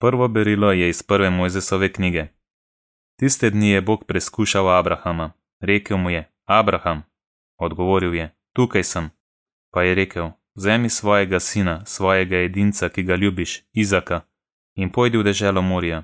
[0.00, 2.26] Prvo berilo je iz prve Mojzesove knjige.
[3.18, 5.32] Tiste dni je Bog preskušal Abrahama.
[5.60, 7.02] Rekel mu je: Abraham.
[7.58, 9.10] Odgovoril je: Tukaj sem.
[9.72, 14.20] Pa je rekel: Vzemi svojega sina, svojega edinca, ki ga ljubiš, Izaka,
[14.74, 16.02] in pojdi v deželo Morija.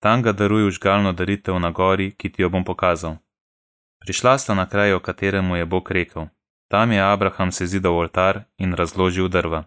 [0.00, 3.16] Tam ga daruj užgalno daritev na gori, ki ti jo bom pokazal.
[4.00, 6.26] Prišla sta na kraj, o kateremu je Bog rekel:
[6.68, 9.64] Tam je Abraham sezidal oltar in razložil drva.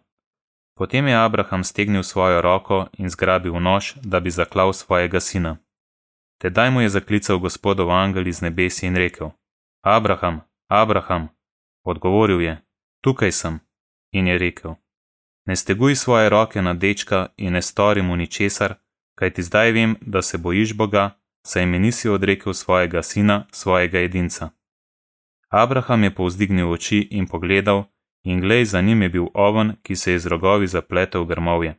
[0.82, 5.58] Potem je Abraham stegnil svojo roko in zgrabil nož, da bi zaklal svojega sina.
[6.41, 9.30] Tedaj mu je zaklical gospodov angel iz nebesi in rekel:
[9.86, 11.30] Abraham, Abraham,
[11.86, 12.58] odgovoril je:
[13.03, 13.59] Tukaj sem.
[14.12, 14.73] In je rekel:
[15.45, 18.73] Ne steguj svoje roke na dečka in ne stori mu ničesar,
[19.16, 21.09] kajti zdaj vem, da se bojiš Boga,
[21.45, 24.50] saj mi nisi odrekel svojega sina, svojega edinca.
[25.50, 27.91] Abraham je povzdignil oči in pogledal,
[28.23, 31.75] in glej, za njim je bil oven, ki se je z rogovi zapletel v grmovje.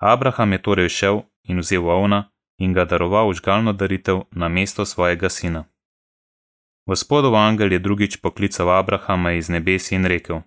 [0.00, 5.28] Abraham je torej šel in vzel ovna in ga daroval žgalno daritev na mesto svojega
[5.28, 5.64] sina.
[6.86, 10.40] Gospodov angel je drugič poklical Abrahama iz nebesi in rekel: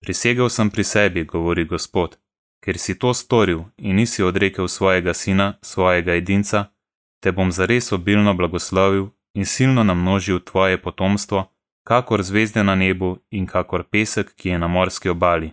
[0.00, 2.18] Prisegel sem pri sebi, govori Gospod,
[2.64, 6.74] ker si to storil in nisi odrekel svojega sina, svojega edinca,
[7.20, 11.53] te bom zares obilno blagoslovil in silno namnožil tvoje potomstvo,
[11.84, 15.52] kakor zvezde na nebu in kakor pesek, ki je na morski obali.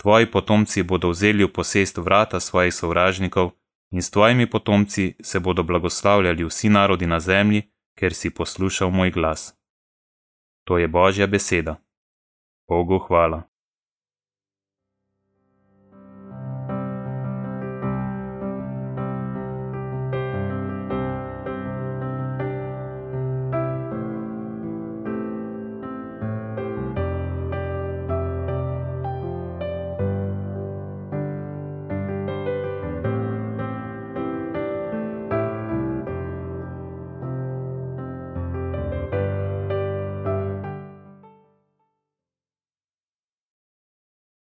[0.00, 3.50] Tvoji potomci bodo vzeli v posest vrata svojih sovražnikov
[3.92, 7.62] in s tvojimi potomci se bodo blagoslavljali vsi narodi na zemlji,
[7.98, 9.54] ker si poslušal moj glas.
[10.64, 11.76] To je Božja beseda.
[12.68, 13.49] Bogu hvala.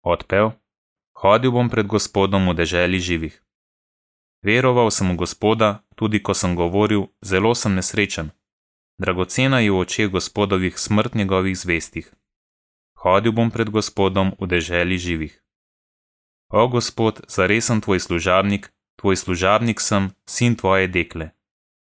[0.02, 0.58] Odpev:
[1.14, 3.38] Hodil bom pred Gospodom v deželi živih.
[4.42, 8.34] Veroval sem v Gospoda, tudi ko sem govoril, zelo sem nesrečen.
[8.98, 12.10] Dragocena je v očeh Gospodovih smrt njegovih zvestih.
[12.98, 15.38] Hodil bom pred Gospodom v deželi živih.
[16.50, 21.30] O Gospod, zares sem tvoj služabnik, tvoj služabnik sem, sin tvoje dekle.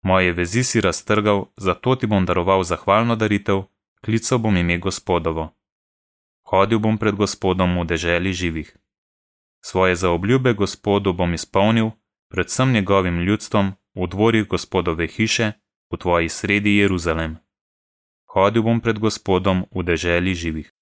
[0.07, 3.67] Moje vezi si raztrgal, zato ti bom daroval zahvalno daritev,
[3.99, 5.56] klical bom ime Gospodovo
[6.47, 8.69] hodil bom pred Gospodom v deželi živih.
[9.59, 11.91] Svoje zaobljube Gospodu bom izpolnil,
[12.31, 15.51] predvsem njegovim ljudstvom, v dvorih Gospodove hiše,
[15.91, 17.37] v tvoji sredi Jeruzalem.
[18.31, 20.76] Hodil bom pred Gospodom v deželi živih.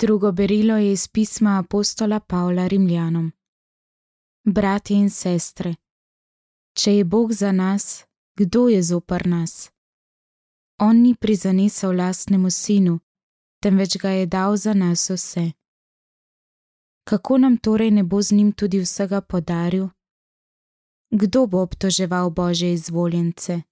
[0.00, 3.32] Drugo berilo je iz pisma apostola Pavla Rimljanom.
[4.44, 5.74] Bratje in sestre,
[6.72, 8.04] če je Bog za nas,
[8.36, 9.70] kdo je zopr nas?
[10.78, 13.00] On ni prizanesel lastnemu sinu,
[13.62, 15.50] temveč ga je dal za nas vse.
[17.04, 19.88] Kako nam torej ne bo z njim tudi vsega podaril?
[21.10, 23.62] Kdo bo obtoževal Bože izvoljence?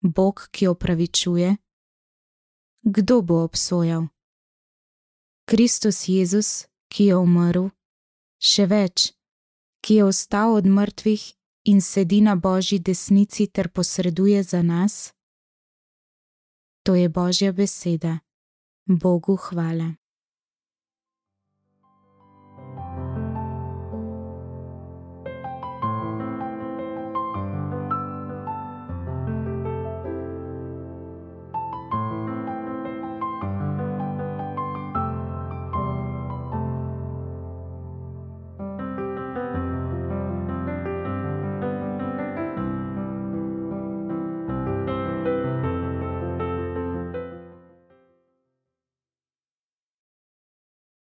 [0.00, 1.56] Bog, ki opravičuje?
[2.82, 4.11] Kdo bo obsojal?
[5.52, 7.66] Kristus Jezus, ki je umrl,
[8.40, 9.10] še več,
[9.84, 11.24] ki je ostal od mrtvih
[11.68, 15.12] in sedi na Božji desnici ter posreduje za nas?
[16.88, 18.22] To je Božja beseda.
[18.88, 20.01] Bogu hvala.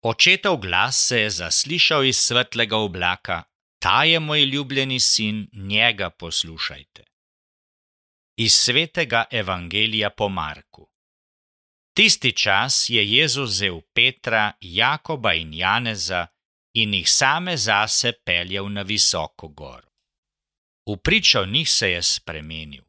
[0.07, 3.44] Očetov glas se je zaslišal iz svetlega oblaka:
[3.80, 7.04] Ta je moj ljubljeni sin, njega poslušajte.
[8.38, 10.88] Iz svetega evangelija po Marku.
[11.95, 16.27] Tisti čas je Jezus vzel Petra, Jakoba in Janeza
[16.74, 19.89] in jih same zase peljal na visoko goro.
[20.86, 22.83] V pričo njih se je spremenil.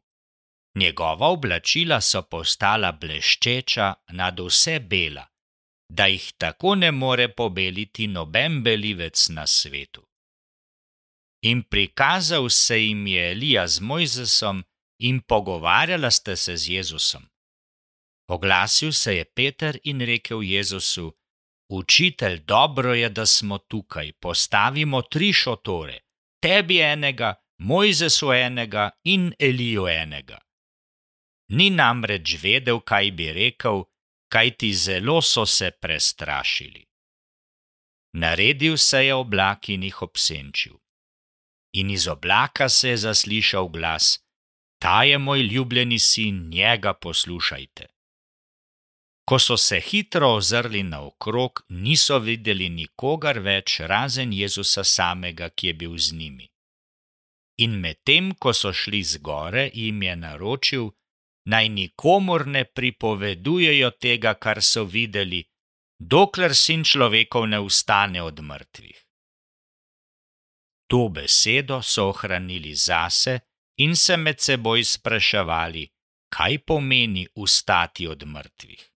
[0.75, 5.28] Njegova oblačila so postala bleščeča nad vse bela,
[5.89, 10.05] da jih tako ne more pobeliti noben belivec na svetu.
[11.41, 14.63] In prikazal se jim je Elija z Mojzesom
[14.99, 17.29] in pogovarjala ste se z Jezusom.
[18.27, 21.15] Oglasil se je Peter in rekel Jezusu:
[21.69, 25.99] Učitelj, dobro je, da smo tukaj, postavimo tri šotore,
[26.41, 30.37] tebi enega, Mojzesu enega in Eliju enega.
[31.49, 33.83] Ni namreč vedel, kaj bi rekel,
[34.29, 36.85] kaj ti zelo so se prestrašili.
[38.13, 40.77] Naredil se je oblak in jih obsenčil.
[41.73, 44.19] In iz oblaka se je zaslišal glas:
[44.81, 47.85] Ta je moj ljubljeni sin, njega poslušajte.
[49.25, 55.73] Ko so se hitro ozrli naokrog, niso videli nikogar več razen Jezusa samega, ki je
[55.73, 56.47] bil z njimi.
[57.57, 60.89] In medtem, ko so šli z gore, jim je naročil,
[61.45, 65.43] naj nikomor ne pripovedujejo tega, kar so videli,
[65.99, 69.05] dokler sin človekov ne ustane od mrtvih.
[70.89, 73.39] To besedo so ohranili zase
[73.77, 75.87] in se med seboj spraševali,
[76.29, 78.89] kaj pomeni ustati od mrtvih.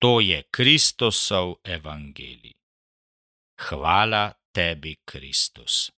[0.00, 2.56] To je Kristosov evangelij.
[3.60, 5.92] Hvala tebi, Kristus.